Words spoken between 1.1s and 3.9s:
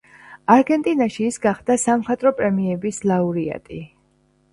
ის გახდა სამხატვრო პრემიების ლაურეატი.